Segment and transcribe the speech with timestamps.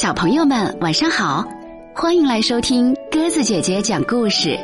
[0.00, 1.44] 小朋友们，晚上好！
[1.92, 4.56] 欢迎来收听鸽子姐姐讲故事。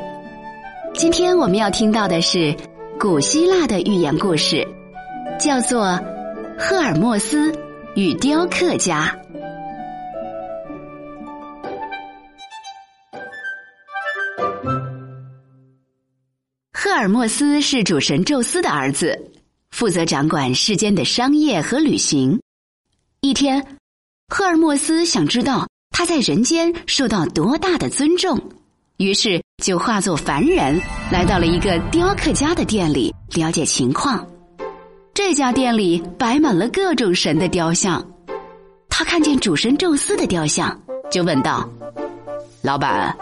[0.94, 2.56] 今天我们要听到的是
[3.00, 4.64] 古希腊的寓言故事，
[5.36, 5.86] 叫做
[6.56, 7.52] 《赫尔墨斯
[7.96, 9.12] 与雕刻家》。
[16.72, 19.20] 赫尔墨斯是主神宙斯的儿子，
[19.72, 22.40] 负责掌管世间的商业和旅行。
[23.20, 23.66] 一天，
[24.28, 28.40] 赫尔墨斯想知道他在人间受到多大的尊重，
[28.96, 30.80] 于是就化作凡人，
[31.12, 34.26] 来到了一个雕刻家的店里了解情况。
[35.12, 38.04] 这家店里摆满了各种神的雕像，
[38.88, 40.76] 他看见主神宙斯的雕像，
[41.10, 41.68] 就问道
[42.62, 43.16] ：“老板，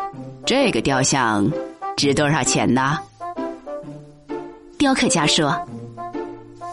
[0.47, 1.51] 这个雕像
[1.97, 2.97] 值多少钱呢？”
[4.79, 5.55] 雕刻家说：“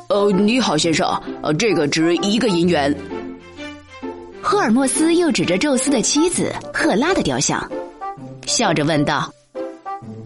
[0.08, 1.08] 呃，你好，先生，
[1.42, 2.96] 呃，这个值一个银元。”
[4.42, 7.70] 赫尔墨斯又指着宙斯的妻子赫拉的雕像，
[8.46, 9.32] 笑着问道：“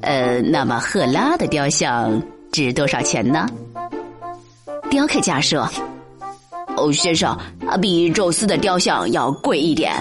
[0.01, 3.47] 呃，那么赫拉的雕像值多少钱呢？”
[4.89, 5.69] 雕刻家说
[6.77, 7.37] ：“哦，先生，
[7.81, 9.91] 比宙斯的雕像要贵一点。”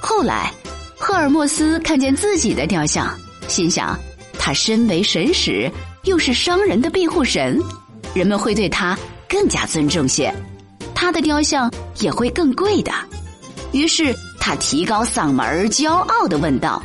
[0.00, 0.50] 后来，
[0.98, 3.14] 赫尔墨斯看见自己的雕像，
[3.48, 3.98] 心想：
[4.38, 5.70] 他身为神使，
[6.04, 7.60] 又是商人的庇护神，
[8.14, 10.32] 人们会对他更加尊重些。
[10.98, 12.90] 他的雕像也会更贵的，
[13.72, 16.82] 于是他提高嗓门，骄傲的问道：“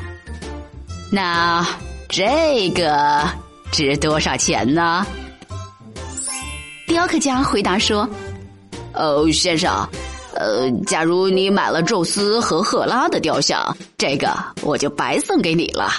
[1.10, 1.66] 那
[2.10, 3.26] 这个
[3.72, 5.08] 值多少钱呢？”
[6.88, 8.08] 雕刻家回答说
[8.94, 9.88] ：“哦，先生，
[10.36, 15.90] 呃，假如你买了宙斯和赫拉的雕像，这个我就白送给你了。”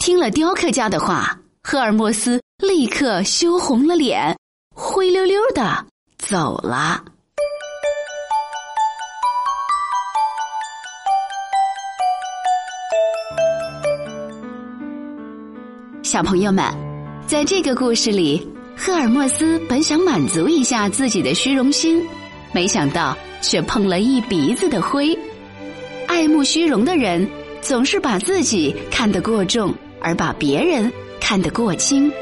[0.00, 4.34] 听了雕刻家的话，赫尔墨斯立刻羞红了脸，
[4.74, 5.84] 灰溜溜的。
[6.28, 7.00] 走了，
[16.02, 16.64] 小朋友们，
[17.28, 18.44] 在这个故事里，
[18.76, 22.04] 赫尔墨斯本想满足一下自己的虚荣心，
[22.52, 25.16] 没想到却碰了一鼻子的灰。
[26.08, 32.12] 爱慕虚荣的人，总是把自己看得过重，而把别人看得过轻。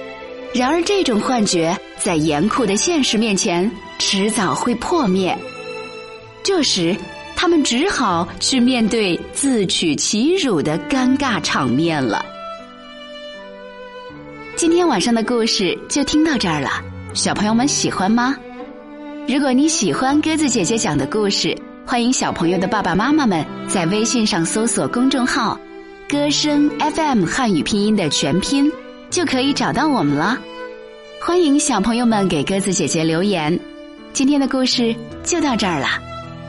[0.55, 5.37] 然而，这种幻觉在严酷的现实面前，迟早会破灭。
[6.45, 6.97] 这时，
[7.35, 12.25] 他们只好去面对自取其辱的尴尬场面了。
[14.55, 16.71] 今天晚上的故事就听到这儿了，
[17.15, 18.37] 小朋友们喜欢吗？
[19.27, 21.53] 如果你喜欢鸽子姐姐讲的故事，
[21.85, 25.59] 欢迎小朋友的爸爸妈妈们在微信上搜索公众号
[26.09, 28.71] “歌声 FM” 汉语拼音的全拼。
[29.15, 30.37] 就可以找到我们了。
[31.21, 33.57] 欢迎小朋友们给鸽子姐姐留言。
[34.13, 34.93] 今天的故事
[35.23, 35.87] 就到这儿了，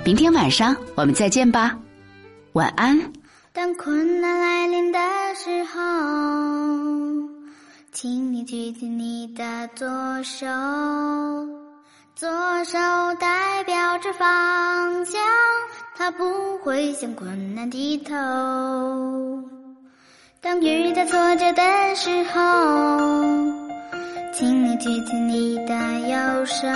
[0.03, 1.77] 明天晚上我们再见吧，
[2.53, 2.99] 晚安。
[3.53, 4.97] 当困难来临的
[5.35, 5.79] 时候，
[7.91, 9.87] 请你举起你的左
[10.23, 10.47] 手，
[12.15, 12.27] 左
[12.63, 12.79] 手
[13.19, 15.21] 代表着方向，
[15.95, 18.15] 它不会向困难低头。
[20.45, 22.39] 当遇到挫折的时候，
[24.31, 25.73] 请你举起你的
[26.07, 26.67] 右手。